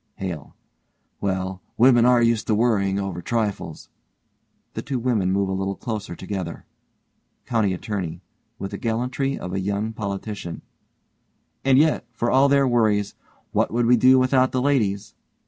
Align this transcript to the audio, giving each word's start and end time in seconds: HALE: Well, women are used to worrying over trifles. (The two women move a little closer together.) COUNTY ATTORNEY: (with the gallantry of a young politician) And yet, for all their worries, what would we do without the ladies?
HALE: 0.15 0.55
Well, 1.19 1.61
women 1.77 2.05
are 2.07 2.23
used 2.23 2.47
to 2.47 2.55
worrying 2.55 2.97
over 2.97 3.21
trifles. 3.21 3.89
(The 4.73 4.81
two 4.81 4.97
women 4.97 5.31
move 5.31 5.47
a 5.47 5.51
little 5.53 5.75
closer 5.75 6.15
together.) 6.15 6.65
COUNTY 7.45 7.73
ATTORNEY: 7.73 8.23
(with 8.57 8.71
the 8.71 8.79
gallantry 8.79 9.37
of 9.37 9.53
a 9.53 9.59
young 9.59 9.93
politician) 9.93 10.63
And 11.63 11.77
yet, 11.77 12.07
for 12.13 12.31
all 12.31 12.49
their 12.49 12.67
worries, 12.67 13.13
what 13.51 13.69
would 13.69 13.85
we 13.85 13.95
do 13.95 14.17
without 14.17 14.51
the 14.51 14.59
ladies? 14.63 15.13